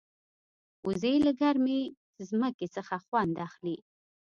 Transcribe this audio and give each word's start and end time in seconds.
وزې 0.87 1.13
له 1.25 1.31
ګرمې 1.41 1.79
ځمکې 2.29 2.67
څخه 2.75 2.95
خوند 3.05 3.33
اخلي 3.47 3.77